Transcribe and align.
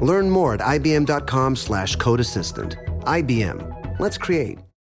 Learn 0.00 0.30
more 0.30 0.54
at 0.54 0.60
ibm.com 0.60 1.56
slash 1.56 1.96
code 1.96 2.20
assistant. 2.20 2.76
IBM. 3.04 3.98
Let's 3.98 4.18
create. 4.18 4.58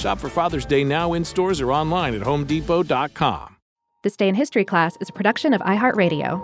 Shop 0.00 0.18
for 0.18 0.30
Father's 0.30 0.64
Day 0.64 0.82
now 0.82 1.12
in 1.12 1.24
stores 1.26 1.60
or 1.60 1.70
online 1.72 2.14
at 2.14 2.22
homedepot.com. 2.22 3.56
This 4.02 4.16
Day 4.16 4.28
in 4.28 4.34
History 4.34 4.64
class 4.64 4.96
is 4.98 5.10
a 5.10 5.12
production 5.12 5.52
of 5.52 5.60
iHeartRadio. 5.60 6.40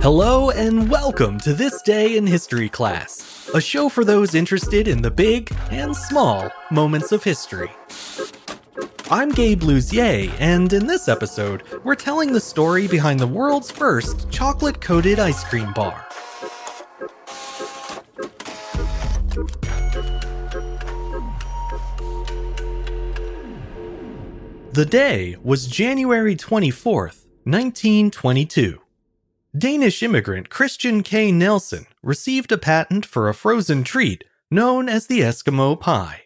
Hello 0.00 0.50
and 0.50 0.88
welcome 0.88 1.40
to 1.40 1.52
This 1.52 1.82
Day 1.82 2.16
in 2.16 2.28
History 2.28 2.68
class, 2.68 3.50
a 3.54 3.60
show 3.60 3.88
for 3.88 4.04
those 4.04 4.36
interested 4.36 4.86
in 4.86 5.02
the 5.02 5.10
big 5.10 5.52
and 5.70 5.96
small 5.96 6.52
moments 6.70 7.10
of 7.10 7.24
history. 7.24 7.72
I'm 9.10 9.32
Gabe 9.32 9.62
Luzier, 9.62 10.32
and 10.38 10.72
in 10.72 10.86
this 10.86 11.08
episode, 11.08 11.64
we're 11.82 11.96
telling 11.96 12.32
the 12.32 12.40
story 12.40 12.86
behind 12.86 13.18
the 13.18 13.26
world's 13.26 13.72
first 13.72 14.30
chocolate 14.30 14.80
coated 14.80 15.18
ice 15.18 15.42
cream 15.42 15.72
bar. 15.72 16.06
The 24.74 24.84
day 24.84 25.36
was 25.40 25.68
January 25.68 26.34
24th, 26.34 27.26
1922. 27.44 28.80
Danish 29.56 30.02
immigrant 30.02 30.50
Christian 30.50 31.04
K. 31.04 31.30
Nelson 31.30 31.86
received 32.02 32.50
a 32.50 32.58
patent 32.58 33.06
for 33.06 33.28
a 33.28 33.34
frozen 33.34 33.84
treat 33.84 34.24
known 34.50 34.88
as 34.88 35.06
the 35.06 35.20
Eskimo 35.20 35.78
pie. 35.78 36.22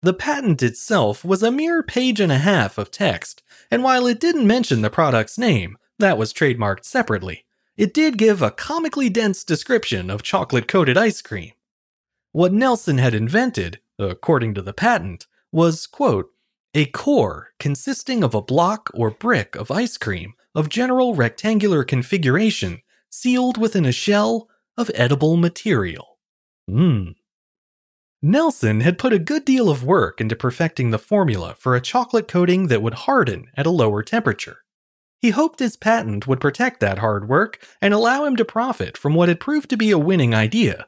The 0.00 0.14
patent 0.14 0.62
itself 0.62 1.24
was 1.24 1.42
a 1.42 1.50
mere 1.50 1.82
page 1.82 2.20
and 2.20 2.30
a 2.30 2.38
half 2.38 2.78
of 2.78 2.92
text, 2.92 3.42
and 3.68 3.82
while 3.82 4.06
it 4.06 4.20
didn't 4.20 4.46
mention 4.46 4.82
the 4.82 4.88
product's 4.88 5.36
name, 5.36 5.76
that 5.98 6.16
was 6.16 6.32
trademarked 6.32 6.84
separately, 6.84 7.44
it 7.76 7.92
did 7.92 8.16
give 8.16 8.42
a 8.42 8.52
comically 8.52 9.08
dense 9.08 9.42
description 9.42 10.08
of 10.08 10.22
chocolate 10.22 10.68
coated 10.68 10.96
ice 10.96 11.20
cream. 11.20 11.50
What 12.30 12.52
Nelson 12.52 12.98
had 12.98 13.12
invented, 13.12 13.80
according 13.98 14.54
to 14.54 14.62
the 14.62 14.72
patent, 14.72 15.26
was, 15.50 15.88
quote, 15.88 16.31
a 16.74 16.86
core 16.86 17.50
consisting 17.58 18.24
of 18.24 18.34
a 18.34 18.40
block 18.40 18.90
or 18.94 19.10
brick 19.10 19.54
of 19.56 19.70
ice 19.70 19.98
cream 19.98 20.32
of 20.54 20.70
general 20.70 21.14
rectangular 21.14 21.84
configuration 21.84 22.80
sealed 23.10 23.58
within 23.58 23.84
a 23.84 23.92
shell 23.92 24.48
of 24.78 24.90
edible 24.94 25.36
material. 25.36 26.18
Mmm. 26.68 27.14
Nelson 28.22 28.80
had 28.80 28.98
put 28.98 29.12
a 29.12 29.18
good 29.18 29.44
deal 29.44 29.68
of 29.68 29.84
work 29.84 30.20
into 30.20 30.36
perfecting 30.36 30.90
the 30.90 30.98
formula 30.98 31.54
for 31.58 31.74
a 31.74 31.80
chocolate 31.80 32.28
coating 32.28 32.68
that 32.68 32.80
would 32.80 32.94
harden 32.94 33.50
at 33.56 33.66
a 33.66 33.70
lower 33.70 34.02
temperature. 34.02 34.58
He 35.20 35.30
hoped 35.30 35.58
his 35.58 35.76
patent 35.76 36.26
would 36.26 36.40
protect 36.40 36.80
that 36.80 36.98
hard 36.98 37.28
work 37.28 37.64
and 37.82 37.92
allow 37.92 38.24
him 38.24 38.36
to 38.36 38.44
profit 38.44 38.96
from 38.96 39.14
what 39.14 39.28
had 39.28 39.40
proved 39.40 39.68
to 39.70 39.76
be 39.76 39.90
a 39.90 39.98
winning 39.98 40.34
idea. 40.34 40.86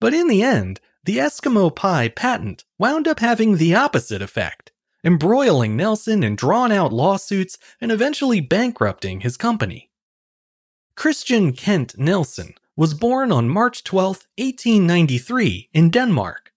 But 0.00 0.14
in 0.14 0.28
the 0.28 0.42
end, 0.42 0.80
the 1.04 1.18
Eskimo 1.18 1.74
pie 1.74 2.08
patent 2.08 2.64
wound 2.78 3.06
up 3.06 3.20
having 3.20 3.56
the 3.56 3.74
opposite 3.74 4.22
effect 4.22 4.69
embroiling 5.04 5.76
Nelson 5.76 6.22
in 6.22 6.36
drawn 6.36 6.72
out 6.72 6.92
lawsuits 6.92 7.58
and 7.80 7.90
eventually 7.90 8.40
bankrupting 8.40 9.20
his 9.20 9.36
company. 9.36 9.90
Christian 10.94 11.52
Kent 11.52 11.98
Nelson 11.98 12.54
was 12.76 12.94
born 12.94 13.32
on 13.32 13.48
March 13.48 13.84
12, 13.84 14.26
1893, 14.36 15.68
in 15.72 15.90
Denmark. 15.90 16.52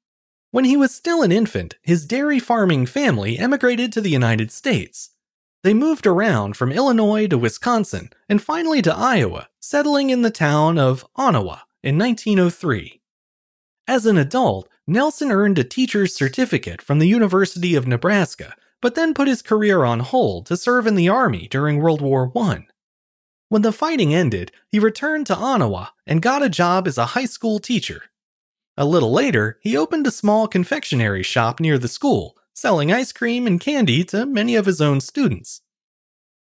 When 0.52 0.66
he 0.66 0.78
was 0.78 0.94
still 0.94 1.24
an 1.24 1.31
infant, 1.31 1.76
his 1.81 2.06
dairy 2.06 2.40
farming 2.40 2.86
family 2.86 3.40
emigrated 3.40 3.92
to 3.94 4.02
the 4.02 4.09
United 4.09 4.52
States. 4.52 5.12
They 5.64 5.74
moved 5.74 6.06
around 6.06 6.58
from 6.58 6.72
Illinois 6.72 7.28
to 7.28 7.38
Wisconsin 7.38 8.10
and 8.28 8.42
finally 8.42 8.81
to 8.81 8.96
Iowa, 8.96 9.48
settling 9.60 10.10
in 10.10 10.22
the 10.22 10.30
town 10.30 10.78
of 10.78 11.06
Onawa 11.18 11.62
in 11.81 11.98
1903. 11.98 13.02
As 13.88 14.06
an 14.06 14.18
adult, 14.18 14.70
Nelson 14.85 15.31
earned 15.31 15.57
a 15.57 15.63
teacher's 15.63 16.13
certificate 16.13 16.81
from 16.81 16.99
the 16.99 17.07
University 17.07 17.73
of 17.73 17.88
Nebraska, 17.88 18.53
but 18.81 18.95
then 18.95 19.13
put 19.13 19.29
his 19.29 19.41
career 19.41 19.85
on 19.85 20.01
hold 20.01 20.45
to 20.47 20.57
serve 20.57 20.85
in 20.85 20.95
the 20.95 21.07
Army 21.07 21.47
during 21.47 21.79
World 21.79 22.01
War 22.01 22.29
I. 22.35 22.66
When 23.47 23.61
the 23.61 23.71
fighting 23.71 24.13
ended, 24.13 24.51
he 24.67 24.79
returned 24.79 25.25
to 25.27 25.35
Onawa 25.35 25.91
and 26.05 26.21
got 26.21 26.44
a 26.44 26.49
job 26.49 26.85
as 26.85 26.97
a 26.97 27.07
high 27.07 27.27
school 27.27 27.59
teacher. 27.59 28.03
A 28.75 28.83
little 28.83 29.13
later, 29.13 29.57
he 29.61 29.77
opened 29.77 30.05
a 30.05 30.11
small 30.11 30.49
confectionery 30.49 31.23
shop 31.23 31.61
near 31.61 31.77
the 31.77 31.88
school, 31.88 32.35
selling 32.53 32.91
ice 32.91 33.13
cream 33.13 33.47
and 33.47 33.61
candy 33.61 34.03
to 34.05 34.25
many 34.25 34.55
of 34.55 34.65
his 34.65 34.81
own 34.81 35.00
students. 35.00 35.61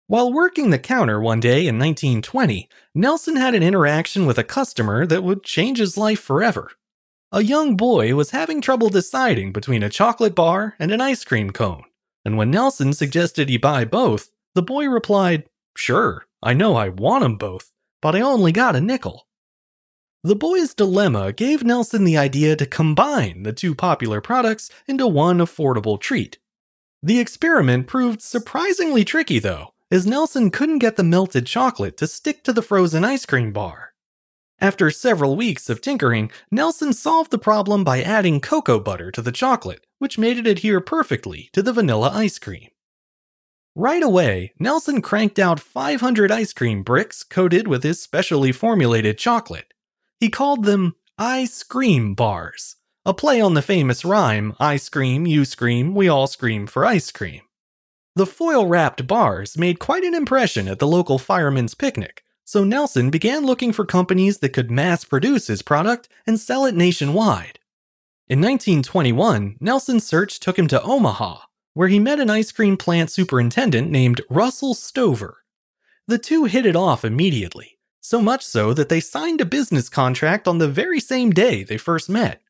While 0.06 0.32
working 0.32 0.70
the 0.70 0.78
counter 0.78 1.20
one 1.20 1.40
day 1.40 1.66
in 1.66 1.78
1920, 1.78 2.66
Nelson 2.94 3.36
had 3.36 3.54
an 3.54 3.62
interaction 3.62 4.24
with 4.24 4.38
a 4.38 4.44
customer 4.44 5.04
that 5.06 5.22
would 5.22 5.44
change 5.44 5.78
his 5.78 5.98
life 5.98 6.20
forever 6.20 6.70
a 7.32 7.42
young 7.42 7.76
boy 7.76 8.14
was 8.14 8.30
having 8.30 8.60
trouble 8.60 8.90
deciding 8.90 9.52
between 9.52 9.82
a 9.82 9.88
chocolate 9.88 10.34
bar 10.34 10.76
and 10.78 10.92
an 10.92 11.00
ice 11.00 11.24
cream 11.24 11.50
cone. 11.50 11.82
And 12.26 12.36
when 12.36 12.50
Nelson 12.50 12.92
suggested 12.92 13.48
he 13.48 13.56
buy 13.56 13.86
both, 13.86 14.30
the 14.54 14.62
boy 14.62 14.86
replied, 14.86 15.48
Sure, 15.74 16.26
I 16.42 16.52
know 16.52 16.76
I 16.76 16.90
want 16.90 17.24
'em 17.24 17.36
both, 17.36 17.72
but 18.02 18.14
I 18.14 18.20
only 18.20 18.52
got 18.52 18.76
a 18.76 18.82
nickel. 18.82 19.26
The 20.22 20.36
boy's 20.36 20.74
dilemma 20.74 21.32
gave 21.32 21.64
Nelson 21.64 22.04
the 22.04 22.18
idea 22.18 22.54
to 22.54 22.66
combine 22.66 23.44
the 23.44 23.52
two 23.52 23.74
popular 23.74 24.20
products 24.20 24.70
into 24.86 25.06
one 25.06 25.38
affordable 25.38 25.98
treat. 25.98 26.38
The 27.02 27.18
experiment 27.18 27.86
proved 27.86 28.20
surprisingly 28.20 29.04
tricky, 29.04 29.38
though, 29.38 29.72
as 29.90 30.06
Nelson 30.06 30.50
couldn't 30.50 30.78
get 30.78 30.96
the 30.96 31.02
melted 31.02 31.46
chocolate 31.46 31.96
to 31.96 32.06
stick 32.06 32.44
to 32.44 32.52
the 32.52 32.62
frozen 32.62 33.04
ice 33.04 33.24
cream 33.24 33.52
bar. 33.52 33.91
After 34.62 34.92
several 34.92 35.34
weeks 35.34 35.68
of 35.68 35.80
tinkering, 35.80 36.30
Nelson 36.52 36.92
solved 36.92 37.32
the 37.32 37.38
problem 37.38 37.82
by 37.82 38.00
adding 38.00 38.40
cocoa 38.40 38.78
butter 38.78 39.10
to 39.10 39.20
the 39.20 39.32
chocolate, 39.32 39.84
which 39.98 40.18
made 40.18 40.38
it 40.38 40.46
adhere 40.46 40.80
perfectly 40.80 41.50
to 41.52 41.62
the 41.62 41.72
vanilla 41.72 42.12
ice 42.14 42.38
cream. 42.38 42.68
Right 43.74 44.04
away, 44.04 44.52
Nelson 44.60 45.02
cranked 45.02 45.40
out 45.40 45.58
500 45.58 46.30
ice 46.30 46.52
cream 46.52 46.84
bricks 46.84 47.24
coated 47.24 47.66
with 47.66 47.82
his 47.82 48.00
specially 48.00 48.52
formulated 48.52 49.18
chocolate. 49.18 49.74
He 50.20 50.30
called 50.30 50.64
them 50.64 50.94
I-Scream 51.18 52.14
bars, 52.14 52.76
a 53.04 53.12
play 53.12 53.40
on 53.40 53.54
the 53.54 53.62
famous 53.62 54.04
rhyme 54.04 54.54
I 54.60 54.76
scream, 54.76 55.26
you 55.26 55.44
scream, 55.44 55.92
we 55.92 56.08
all 56.08 56.28
scream 56.28 56.68
for 56.68 56.84
ice 56.84 57.10
cream. 57.10 57.42
The 58.14 58.26
foil 58.26 58.68
wrapped 58.68 59.08
bars 59.08 59.58
made 59.58 59.80
quite 59.80 60.04
an 60.04 60.14
impression 60.14 60.68
at 60.68 60.78
the 60.78 60.86
local 60.86 61.18
fireman's 61.18 61.74
picnic, 61.74 62.21
so 62.44 62.64
Nelson 62.64 63.10
began 63.10 63.46
looking 63.46 63.72
for 63.72 63.84
companies 63.84 64.38
that 64.38 64.50
could 64.50 64.70
mass 64.70 65.04
produce 65.04 65.46
his 65.46 65.62
product 65.62 66.08
and 66.26 66.38
sell 66.38 66.64
it 66.66 66.74
nationwide. 66.74 67.58
In 68.28 68.40
1921, 68.40 69.56
Nelson's 69.60 70.06
search 70.06 70.40
took 70.40 70.58
him 70.58 70.68
to 70.68 70.82
Omaha, 70.82 71.40
where 71.74 71.88
he 71.88 71.98
met 71.98 72.20
an 72.20 72.30
ice 72.30 72.52
cream 72.52 72.76
plant 72.76 73.10
superintendent 73.10 73.90
named 73.90 74.20
Russell 74.30 74.74
Stover. 74.74 75.38
The 76.06 76.18
two 76.18 76.44
hit 76.44 76.66
it 76.66 76.76
off 76.76 77.04
immediately, 77.04 77.78
so 78.00 78.20
much 78.20 78.44
so 78.44 78.74
that 78.74 78.88
they 78.88 79.00
signed 79.00 79.40
a 79.40 79.46
business 79.46 79.88
contract 79.88 80.48
on 80.48 80.58
the 80.58 80.68
very 80.68 81.00
same 81.00 81.30
day 81.30 81.62
they 81.62 81.78
first 81.78 82.08
met. 82.08 82.42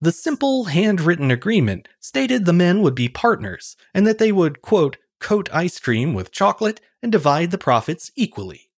The 0.00 0.12
simple, 0.12 0.64
handwritten 0.64 1.30
agreement 1.30 1.88
stated 2.00 2.44
the 2.44 2.52
men 2.52 2.82
would 2.82 2.94
be 2.94 3.08
partners 3.08 3.76
and 3.94 4.06
that 4.06 4.18
they 4.18 4.32
would, 4.32 4.60
quote, 4.60 4.96
coat 5.20 5.48
ice 5.52 5.78
cream 5.78 6.12
with 6.12 6.32
chocolate 6.32 6.80
and 7.02 7.12
divide 7.12 7.52
the 7.52 7.58
profits 7.58 8.10
equally. 8.16 8.71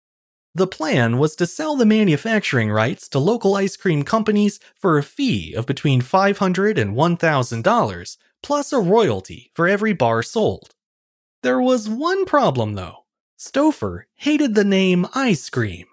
The 0.54 0.66
plan 0.66 1.16
was 1.19 1.34
to 1.37 1.46
sell 1.46 1.76
the 1.76 1.87
manufacturing 1.87 2.70
rights 2.70 3.08
to 3.08 3.19
local 3.19 3.54
I-Scream 3.54 4.02
companies 4.02 4.60
for 4.75 4.99
a 4.99 5.02
fee 5.02 5.54
of 5.54 5.64
between 5.64 6.02
$500 6.02 6.78
and 6.78 6.94
$1,000, 6.94 8.16
plus 8.43 8.72
a 8.72 8.78
royalty 8.78 9.50
for 9.54 9.66
every 9.66 9.94
bar 9.94 10.22
sold. 10.22 10.75
There 11.43 11.60
was 11.60 11.88
one 11.88 12.26
problem 12.26 12.75
though. 12.75 13.04
Stover 13.38 14.06
hated 14.16 14.54
the 14.54 14.64
name 14.64 15.06
ice 15.14 15.49
cream. 15.49 15.87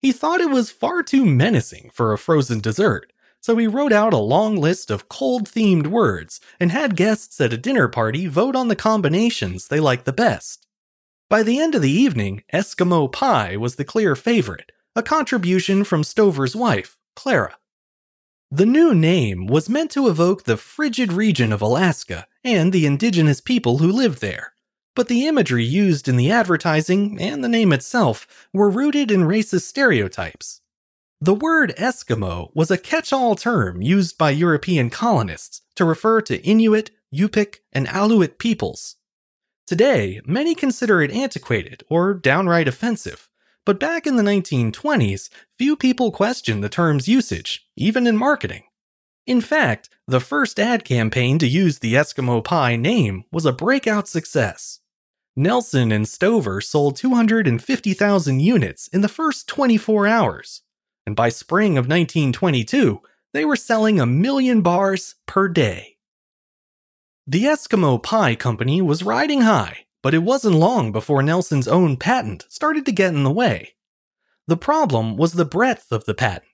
He 0.00 0.10
thought 0.10 0.40
it 0.40 0.50
was 0.50 0.70
far 0.70 1.04
too 1.04 1.24
menacing 1.24 1.90
for 1.94 2.12
a 2.12 2.18
frozen 2.18 2.58
dessert, 2.58 3.12
so 3.40 3.56
he 3.56 3.68
wrote 3.68 3.92
out 3.92 4.12
a 4.12 4.18
long 4.18 4.56
list 4.56 4.90
of 4.90 5.08
cold 5.08 5.48
themed 5.48 5.86
words 5.86 6.40
and 6.58 6.72
had 6.72 6.96
guests 6.96 7.40
at 7.40 7.52
a 7.52 7.56
dinner 7.56 7.88
party 7.88 8.26
vote 8.26 8.56
on 8.56 8.66
the 8.66 8.76
combinations 8.76 9.68
they 9.68 9.80
liked 9.80 10.04
the 10.04 10.12
best. 10.12 10.66
By 11.32 11.42
the 11.42 11.60
end 11.60 11.74
of 11.74 11.80
the 11.80 11.90
evening, 11.90 12.42
Eskimo 12.52 13.10
Pie 13.10 13.56
was 13.56 13.76
the 13.76 13.86
clear 13.86 14.14
favorite, 14.14 14.70
a 14.94 15.02
contribution 15.02 15.82
from 15.82 16.04
Stover's 16.04 16.54
wife, 16.54 16.98
Clara. 17.16 17.56
The 18.50 18.66
new 18.66 18.94
name 18.94 19.46
was 19.46 19.66
meant 19.66 19.90
to 19.92 20.08
evoke 20.08 20.44
the 20.44 20.58
frigid 20.58 21.10
region 21.10 21.50
of 21.50 21.62
Alaska 21.62 22.26
and 22.44 22.70
the 22.70 22.84
indigenous 22.84 23.40
people 23.40 23.78
who 23.78 23.90
lived 23.90 24.20
there, 24.20 24.52
but 24.94 25.08
the 25.08 25.26
imagery 25.26 25.64
used 25.64 26.06
in 26.06 26.18
the 26.18 26.30
advertising 26.30 27.18
and 27.18 27.42
the 27.42 27.48
name 27.48 27.72
itself 27.72 28.26
were 28.52 28.68
rooted 28.68 29.10
in 29.10 29.22
racist 29.22 29.62
stereotypes. 29.62 30.60
The 31.18 31.32
word 31.32 31.72
Eskimo 31.78 32.50
was 32.54 32.70
a 32.70 32.76
catch 32.76 33.10
all 33.10 33.36
term 33.36 33.80
used 33.80 34.18
by 34.18 34.32
European 34.32 34.90
colonists 34.90 35.62
to 35.76 35.86
refer 35.86 36.20
to 36.20 36.46
Inuit, 36.46 36.90
Yupik, 37.10 37.60
and 37.72 37.86
Aleut 37.86 38.36
peoples. 38.36 38.96
Today, 39.66 40.20
many 40.26 40.54
consider 40.54 41.02
it 41.02 41.12
antiquated 41.12 41.84
or 41.88 42.14
downright 42.14 42.68
offensive, 42.68 43.30
but 43.64 43.78
back 43.78 44.06
in 44.06 44.16
the 44.16 44.22
1920s, 44.22 45.28
few 45.56 45.76
people 45.76 46.10
questioned 46.10 46.64
the 46.64 46.68
term's 46.68 47.06
usage, 47.06 47.66
even 47.76 48.06
in 48.06 48.16
marketing. 48.16 48.64
In 49.26 49.40
fact, 49.40 49.88
the 50.08 50.18
first 50.18 50.58
ad 50.58 50.84
campaign 50.84 51.38
to 51.38 51.46
use 51.46 51.78
the 51.78 51.94
Eskimo 51.94 52.42
Pie 52.42 52.74
name 52.74 53.24
was 53.30 53.46
a 53.46 53.52
breakout 53.52 54.08
success. 54.08 54.80
Nelson 55.36 55.92
and 55.92 56.08
Stover 56.08 56.60
sold 56.60 56.96
250,000 56.96 58.40
units 58.40 58.88
in 58.88 59.00
the 59.00 59.08
first 59.08 59.46
24 59.46 60.08
hours, 60.08 60.62
and 61.06 61.14
by 61.14 61.28
spring 61.28 61.78
of 61.78 61.86
1922, 61.86 63.00
they 63.32 63.44
were 63.44 63.56
selling 63.56 64.00
a 64.00 64.06
million 64.06 64.60
bars 64.60 65.14
per 65.26 65.48
day. 65.48 65.91
The 67.26 67.44
Eskimo 67.44 68.02
Pie 68.02 68.34
Company 68.34 68.82
was 68.82 69.04
riding 69.04 69.42
high, 69.42 69.86
but 70.02 70.12
it 70.12 70.24
wasn't 70.24 70.56
long 70.56 70.90
before 70.90 71.22
Nelson's 71.22 71.68
own 71.68 71.96
patent 71.96 72.46
started 72.48 72.84
to 72.86 72.92
get 72.92 73.14
in 73.14 73.22
the 73.22 73.30
way. 73.30 73.74
The 74.48 74.56
problem 74.56 75.16
was 75.16 75.34
the 75.34 75.44
breadth 75.44 75.92
of 75.92 76.04
the 76.04 76.14
patent. 76.14 76.48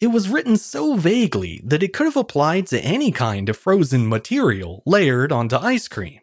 It 0.00 0.08
was 0.08 0.28
written 0.28 0.56
so 0.56 0.96
vaguely 0.96 1.62
that 1.64 1.84
it 1.84 1.92
could 1.92 2.06
have 2.06 2.16
applied 2.16 2.66
to 2.66 2.80
any 2.80 3.12
kind 3.12 3.48
of 3.48 3.56
frozen 3.56 4.08
material 4.08 4.82
layered 4.84 5.30
onto 5.30 5.54
ice 5.54 5.86
cream. 5.86 6.18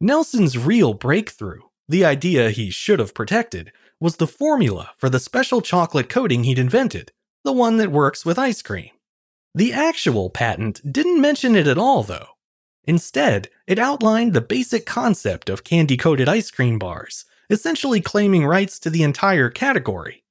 Nelson's 0.00 0.56
real 0.56 0.94
breakthrough, 0.94 1.62
the 1.88 2.04
idea 2.04 2.50
he 2.50 2.70
should 2.70 3.00
have 3.00 3.12
protected, 3.12 3.72
was 3.98 4.18
the 4.18 4.28
formula 4.28 4.92
for 4.96 5.10
the 5.10 5.18
special 5.18 5.60
chocolate 5.60 6.08
coating 6.08 6.44
he'd 6.44 6.60
invented, 6.60 7.10
the 7.42 7.52
one 7.52 7.76
that 7.78 7.90
works 7.90 8.24
with 8.24 8.38
ice 8.38 8.62
cream. 8.62 8.90
The 9.52 9.72
actual 9.72 10.30
patent 10.30 10.80
didn't 10.92 11.20
mention 11.20 11.56
it 11.56 11.66
at 11.66 11.76
all, 11.76 12.04
though. 12.04 12.28
Instead, 12.90 13.48
it 13.68 13.78
outlined 13.78 14.34
the 14.34 14.40
basic 14.40 14.84
concept 14.84 15.48
of 15.48 15.62
candy 15.62 15.96
coated 15.96 16.28
ice 16.28 16.50
cream 16.50 16.76
bars, 16.76 17.24
essentially 17.48 18.00
claiming 18.00 18.44
rights 18.44 18.80
to 18.80 18.90
the 18.90 19.04
entire 19.04 19.48
category. 19.48 20.24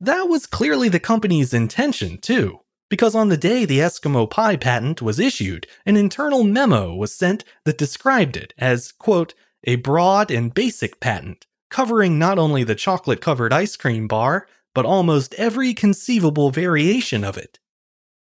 That 0.00 0.28
was 0.28 0.46
clearly 0.46 0.88
the 0.88 1.00
company's 1.00 1.52
intention, 1.52 2.18
too, 2.18 2.60
because 2.88 3.16
on 3.16 3.30
the 3.30 3.36
day 3.36 3.64
the 3.64 3.80
Eskimo 3.80 4.30
Pie 4.30 4.54
patent 4.54 5.02
was 5.02 5.18
issued, 5.18 5.66
an 5.84 5.96
internal 5.96 6.44
memo 6.44 6.94
was 6.94 7.12
sent 7.12 7.42
that 7.64 7.78
described 7.78 8.36
it 8.36 8.54
as, 8.58 8.92
quote, 8.92 9.34
a 9.64 9.74
broad 9.74 10.30
and 10.30 10.54
basic 10.54 11.00
patent, 11.00 11.48
covering 11.68 12.16
not 12.16 12.38
only 12.38 12.62
the 12.62 12.76
chocolate 12.76 13.20
covered 13.20 13.52
ice 13.52 13.74
cream 13.76 14.06
bar, 14.06 14.46
but 14.72 14.86
almost 14.86 15.34
every 15.34 15.74
conceivable 15.74 16.52
variation 16.52 17.24
of 17.24 17.36
it. 17.36 17.58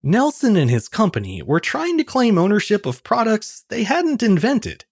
Nelson 0.07 0.55
and 0.55 0.71
his 0.71 0.87
company 0.87 1.41
were 1.41 1.59
trying 1.59 1.97
to 1.97 2.05
claim 2.05 2.37
ownership 2.37 2.85
of 2.85 3.03
products 3.03 3.65
they 3.71 3.85
hadn't 3.85 4.23
invented. 4.23 4.85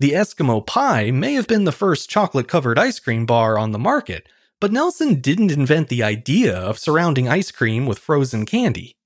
The 0.00 0.10
Eskimo 0.10 0.66
Pie 0.66 1.12
may 1.12 1.34
have 1.34 1.46
been 1.46 1.62
the 1.62 1.70
first 1.70 2.10
chocolate 2.10 2.48
covered 2.48 2.76
ice 2.76 2.98
cream 2.98 3.26
bar 3.26 3.56
on 3.56 3.70
the 3.70 3.78
market, 3.78 4.28
but 4.60 4.72
Nelson 4.72 5.20
didn't 5.20 5.52
invent 5.52 5.86
the 5.86 6.02
idea 6.02 6.52
of 6.52 6.80
surrounding 6.80 7.28
ice 7.28 7.52
cream 7.52 7.86
with 7.86 8.00
frozen 8.00 8.44
candy. 8.44 8.96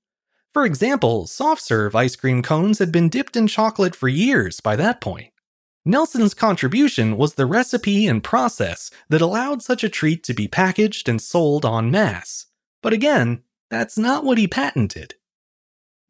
For 0.51 0.65
example, 0.65 1.27
soft 1.27 1.61
serve 1.61 1.95
ice 1.95 2.15
cream 2.15 2.41
cones 2.41 2.79
had 2.79 2.91
been 2.91 3.07
dipped 3.07 3.35
in 3.35 3.45
chocolate 3.45 3.95
for 3.95 4.07
years 4.07 4.61
by 4.61 4.75
that 4.77 4.99
point. 4.99 5.31
Nelson's 5.85 6.33
contribution 6.33 7.17
was 7.17 7.35
the 7.35 7.45
recipe 7.45 8.07
and 8.07 8.23
process 8.23 8.89
that 9.09 9.21
allowed 9.21 9.61
such 9.61 9.83
a 9.83 9.89
treat 9.89 10.23
to 10.23 10.33
be 10.33 10.47
packaged 10.47 11.07
and 11.07 11.21
sold 11.21 11.67
en 11.67 11.91
masse. 11.91 12.47
But 12.81 12.93
again, 12.93 13.43
that's 13.69 13.95
not 13.95 14.23
what 14.23 14.39
he 14.39 14.47
patented. 14.47 15.13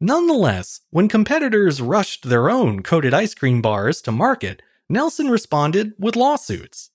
Nonetheless, 0.04 0.80
when 0.90 1.06
competitors 1.06 1.80
rushed 1.80 2.28
their 2.28 2.50
own 2.50 2.82
coated 2.82 3.14
ice 3.14 3.36
cream 3.36 3.62
bars 3.62 4.02
to 4.02 4.10
market, 4.10 4.60
Nelson 4.88 5.28
responded 5.28 5.92
with 5.96 6.16
lawsuits. 6.16 6.90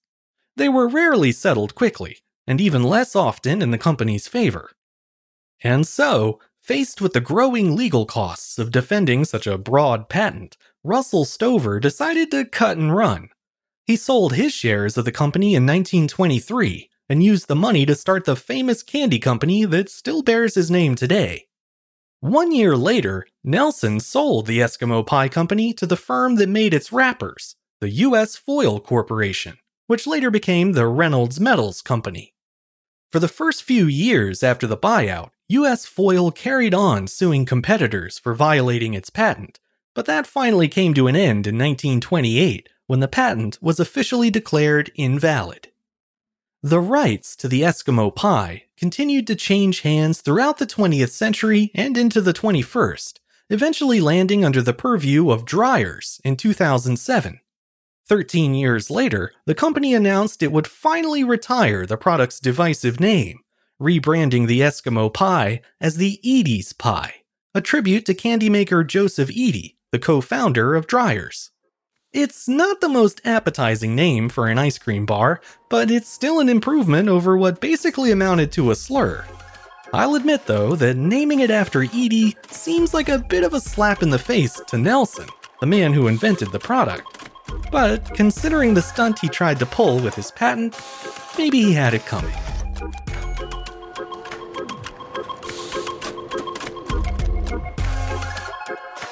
They 0.58 0.68
were 0.68 0.90
rarely 0.90 1.32
settled 1.32 1.74
quickly, 1.74 2.18
and 2.46 2.60
even 2.60 2.84
less 2.84 3.16
often 3.16 3.62
in 3.62 3.72
the 3.72 3.78
company's 3.78 4.28
favor. 4.28 4.72
And 5.64 5.88
so, 5.88 6.42
faced 6.60 7.00
with 7.00 7.14
the 7.14 7.22
growing 7.22 7.78
legal 7.78 8.06
costs 8.06 8.60
of 8.60 8.74
defending 8.74 9.24
such 9.24 9.48
a 9.48 9.58
broad 9.58 10.10
patent, 10.10 10.58
Russell 10.84 11.24
Stover 11.24 11.80
decided 11.80 12.30
to 12.32 12.44
cut 12.44 12.78
and 12.78 12.94
run. 12.94 13.30
He 13.86 13.96
sold 13.96 14.34
his 14.34 14.52
shares 14.52 14.98
of 14.98 15.06
the 15.06 15.14
company 15.14 15.56
in 15.56 15.66
1923 15.66 16.90
and 17.08 17.24
used 17.24 17.48
the 17.48 17.56
money 17.56 17.86
to 17.86 17.96
start 17.96 18.26
the 18.26 18.36
famous 18.36 18.84
candy 18.84 19.18
company 19.18 19.64
that 19.64 19.88
still 19.88 20.24
bears 20.24 20.56
his 20.56 20.70
name 20.70 20.96
today. 20.96 21.47
One 22.20 22.52
year 22.52 22.76
later, 22.76 23.28
Nelson 23.44 24.00
sold 24.00 24.48
the 24.48 24.58
Eskimo 24.58 25.06
Pie 25.06 25.30
Company 25.30 25.72
to 25.74 25.86
the 25.86 25.96
firm 25.96 26.38
that 26.38 26.50
made 26.50 26.74
its 26.74 26.92
wrappers, 26.92 27.56
the 27.80 27.92
U.S. 27.92 28.36
Foil 28.36 28.80
Corporation, 28.80 29.60
which 29.86 30.08
later 30.08 30.32
became 30.32 30.72
the 30.72 30.88
Reynolds 30.88 31.40
Metals 31.40 31.84
Company. 31.84 32.34
For 33.12 33.20
the 33.20 33.28
first 33.28 33.62
few 33.62 33.86
years 33.86 34.42
after 34.42 34.66
the 34.66 34.76
buyout, 34.76 35.30
U.S. 35.50 35.86
Foil 35.86 36.32
carried 36.32 36.74
on 36.74 37.06
suing 37.06 37.46
competitors 37.46 38.18
for 38.18 38.34
violating 38.34 38.96
its 38.96 39.12
patent, 39.12 39.60
but 39.94 40.08
that 40.08 40.26
finally 40.26 40.68
came 40.68 40.96
to 40.96 41.06
an 41.06 41.16
end 41.16 41.46
in 41.46 41.56
1928 41.56 42.68
when 42.88 43.00
the 43.00 43.08
patent 43.08 43.60
was 43.62 43.80
officially 43.80 44.32
declared 44.32 44.92
invalid. 44.96 45.68
The 46.68 46.82
rights 46.82 47.38
to 47.38 47.48
the 47.48 47.62
Eskimo 47.62 48.14
pie 48.14 48.66
continued 48.76 49.26
to 49.28 49.38
change 49.38 49.84
hands 49.84 50.20
throughout 50.20 50.58
the 50.58 50.68
20th 50.68 51.12
century 51.12 51.72
and 51.74 51.98
into 51.98 52.20
the 52.20 52.34
21st, 52.34 53.20
eventually 53.50 54.02
landing 54.02 54.44
under 54.44 54.62
the 54.62 54.74
purview 54.74 55.30
of 55.30 55.46
Dreyer's 55.46 56.20
in 56.26 56.36
2007. 56.36 57.40
Thirteen 58.06 58.54
years 58.54 58.90
later, 58.90 59.32
the 59.46 59.56
company 59.56 59.94
announced 59.94 60.44
it 60.44 60.52
would 60.52 60.68
finally 60.68 61.24
retire 61.24 61.86
the 61.86 61.96
product's 61.96 62.42
divisive 62.42 63.00
name, 63.00 63.40
rebranding 63.82 64.46
the 64.46 64.60
Eskimo 64.60 65.14
pie 65.14 65.62
as 65.80 65.96
the 65.96 66.20
Edy's 66.22 66.74
Pie, 66.74 67.22
a 67.56 67.62
tribute 67.62 68.06
to 68.08 68.14
candy 68.14 68.50
maker 68.50 68.84
Joseph 68.84 69.30
Edy, 69.30 69.78
the 69.94 70.00
co 70.00 70.20
founder 70.20 70.76
of 70.76 70.86
Dreyer's. 70.86 71.52
It's 72.20 72.48
not 72.48 72.82
the 72.82 72.90
most 72.90 73.22
appetizing 73.26 73.96
name 73.96 74.28
for 74.28 74.48
an 74.48 74.58
ice 74.58 74.80
cream 74.80 75.06
bar, 75.06 75.40
but 75.70 75.92
it's 75.92 76.10
still 76.10 76.40
an 76.40 76.50
improvement 76.50 77.10
over 77.10 77.38
what 77.38 77.62
basically 77.62 78.10
amounted 78.10 78.52
to 78.54 78.72
a 78.72 78.76
slur. 78.76 79.24
I'll 79.94 80.16
admit, 80.16 80.48
though, 80.48 80.76
that 80.78 80.98
naming 80.98 81.42
it 81.42 81.52
after 81.52 81.84
Edy 81.84 82.36
seems 82.50 82.92
like 82.92 83.08
a 83.08 83.20
bit 83.20 83.44
of 83.44 83.54
a 83.54 83.62
slap 83.62 84.02
in 84.02 84.10
the 84.10 84.18
face 84.18 84.60
to 84.66 84.80
Nelson, 84.80 85.28
the 85.60 85.68
man 85.68 85.94
who 85.94 86.08
invented 86.08 86.52
the 86.52 86.58
product. 86.58 87.30
But 87.72 88.16
considering 88.16 88.74
the 88.74 88.82
stunt 88.82 89.20
he 89.20 89.30
tried 89.30 89.60
to 89.60 89.68
pull 89.68 90.00
with 90.00 90.16
his 90.16 90.32
patent, 90.32 90.76
maybe 91.38 91.62
he 91.62 91.74
had 91.74 91.94
it 91.94 92.08
coming. 92.08 92.34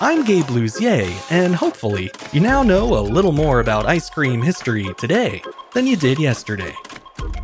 I'm 0.01 0.25
Gabe 0.25 0.43
Luzier, 0.45 1.31
and 1.31 1.55
hopefully, 1.55 2.11
you 2.33 2.41
now 2.41 2.63
know 2.63 2.97
a 2.97 2.99
little 2.99 3.31
more 3.31 3.61
about 3.61 3.85
ice 3.85 4.09
cream 4.09 4.41
history 4.41 4.93
today 4.97 5.41
than 5.73 5.87
you 5.87 5.95
did 5.95 6.19
yesterday. 6.19 6.75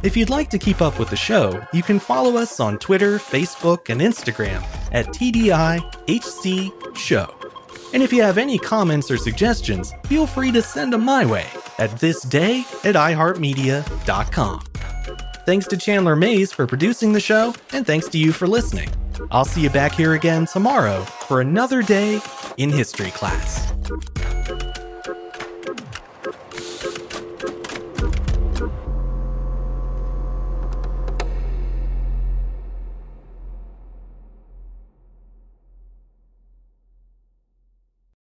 If 0.04 0.18
you'd 0.18 0.30
like 0.30 0.50
to 0.50 0.60
keep 0.60 0.82
up 0.82 1.00
with 1.00 1.10
the 1.10 1.16
show, 1.16 1.66
you 1.72 1.82
can 1.82 1.98
follow 1.98 2.36
us 2.36 2.60
on 2.60 2.78
Twitter, 2.78 3.20
Facebook, 3.20 3.90
and 3.90 4.02
Instagram 4.02 4.62
at 4.92 5.08
TDIHC 5.08 6.98
Show. 6.98 7.34
And 7.94 8.04
if 8.04 8.12
you 8.12 8.22
have 8.22 8.38
any 8.38 8.58
comments 8.58 9.10
or 9.10 9.16
suggestions, 9.16 9.94
feel 10.08 10.28
free 10.28 10.52
to 10.52 10.62
send 10.62 10.92
them 10.92 11.06
my 11.06 11.26
way 11.26 11.48
at 11.78 11.92
thisday 11.92 12.62
at 12.86 12.96
iHeartMedia.com. 12.96 14.64
Thanks 15.46 15.68
to 15.68 15.78
Chandler 15.78 16.18
Mayes 16.18 16.52
for 16.52 16.68
producing 16.68 17.14
the 17.14 17.22
show, 17.22 17.56
and 17.72 17.88
thanks 17.88 18.10
to 18.10 18.18
you 18.18 18.34
for 18.34 18.46
listening. 18.46 18.90
I'll 19.30 19.46
see 19.46 19.62
you 19.62 19.70
back 19.70 19.94
here 19.94 20.14
again 20.14 20.46
tomorrow 20.46 21.04
for 21.04 21.42
another 21.42 21.82
day 21.84 22.20
in 22.58 22.70
history 22.70 23.12
class. 23.12 23.72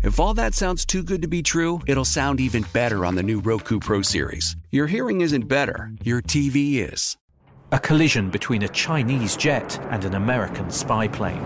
If 0.00 0.20
all 0.20 0.32
that 0.34 0.54
sounds 0.54 0.84
too 0.84 1.02
good 1.02 1.22
to 1.22 1.28
be 1.28 1.42
true, 1.42 1.80
it'll 1.88 2.04
sound 2.04 2.38
even 2.38 2.64
better 2.72 3.04
on 3.04 3.16
the 3.16 3.22
new 3.22 3.40
Roku 3.40 3.80
Pro 3.80 4.00
Series. 4.00 4.54
Your 4.70 4.86
hearing 4.86 5.22
isn't 5.22 5.48
better, 5.48 5.90
your 6.04 6.22
TV 6.22 6.76
is. 6.88 7.16
A 7.72 7.80
collision 7.80 8.30
between 8.30 8.62
a 8.62 8.68
Chinese 8.68 9.36
jet 9.36 9.76
and 9.90 10.04
an 10.04 10.14
American 10.14 10.70
spy 10.70 11.08
plane. 11.08 11.44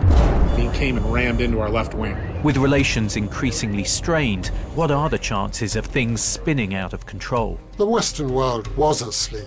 He 0.54 0.68
came 0.76 0.98
and 0.98 1.10
rammed 1.10 1.40
into 1.40 1.60
our 1.60 1.70
left 1.70 1.94
wing. 1.94 2.14
With 2.42 2.58
relations 2.58 3.16
increasingly 3.16 3.84
strained, 3.84 4.48
what 4.74 4.90
are 4.90 5.08
the 5.08 5.18
chances 5.18 5.74
of 5.74 5.86
things 5.86 6.20
spinning 6.20 6.74
out 6.74 6.92
of 6.92 7.06
control? 7.06 7.58
The 7.78 7.86
Western 7.86 8.34
world 8.34 8.68
was 8.76 9.00
asleep. 9.00 9.46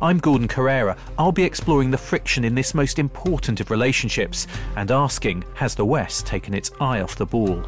I'm 0.00 0.18
Gordon 0.18 0.48
Corera. 0.48 0.96
I'll 1.18 1.30
be 1.30 1.44
exploring 1.44 1.90
the 1.90 1.98
friction 1.98 2.42
in 2.42 2.54
this 2.54 2.72
most 2.72 2.98
important 2.98 3.60
of 3.60 3.70
relationships 3.70 4.46
and 4.76 4.90
asking 4.90 5.44
Has 5.54 5.74
the 5.74 5.84
West 5.84 6.26
taken 6.26 6.54
its 6.54 6.70
eye 6.80 7.02
off 7.02 7.16
the 7.16 7.26
ball? 7.26 7.62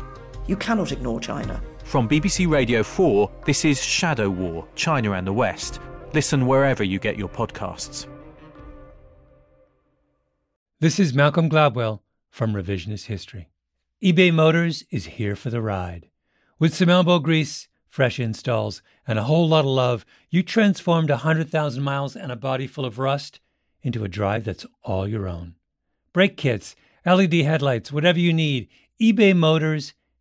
You 0.49 0.57
cannot 0.57 0.93
ignore 0.93 1.21
China. 1.21 1.63
From 1.85 2.09
BBC 2.09 2.51
Radio 2.51 2.83
4, 2.83 3.31
this 3.45 3.67
is 3.67 3.85
Shadow 3.85 4.31
War 4.31 4.67
China 4.75 5.13
and 5.13 5.27
the 5.27 5.33
West. 5.33 5.79
Listen 6.15 6.47
wherever 6.47 6.83
you 6.83 6.99
get 6.99 7.19
your 7.19 7.29
podcasts. 7.29 8.07
This 10.81 10.99
is 10.99 11.13
Malcolm 11.13 11.51
Gladwell 11.51 12.01
from 12.31 12.55
Revisionist 12.55 13.07
History. 13.07 13.51
eBay 14.03 14.33
Motors 14.33 14.85
is 14.91 15.05
here 15.05 15.37
for 15.37 15.51
the 15.51 15.61
ride. 15.61 16.09
With 16.59 16.75
some 16.75 16.89
elbow 16.89 17.19
grease, 17.19 17.69
fresh 17.87 18.19
installs, 18.19 18.81
and 19.07 19.19
a 19.19 19.25
whole 19.25 19.47
lot 19.47 19.67
of 19.67 19.71
love, 19.71 20.07
you 20.31 20.43
transformed 20.43 21.11
100,000 21.11 21.83
miles 21.83 22.17
and 22.17 22.33
a 22.33 22.37
body 22.37 22.67
full 22.67 22.87
of 22.87 22.99
rust 22.99 23.41
into 23.83 24.03
a 24.03 24.09
drive 24.09 24.45
that's 24.45 24.65
all 24.83 25.07
your 25.07 25.29
own. 25.29 25.57
Brake 26.15 26.39
kits, 26.39 26.75
LED 27.05 27.35
headlights, 27.35 27.93
whatever 27.93 28.19
you 28.19 28.33
need, 28.33 28.69
eBay 28.99 29.37
Motors 29.37 29.93